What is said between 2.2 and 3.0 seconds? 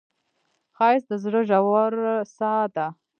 ساه ده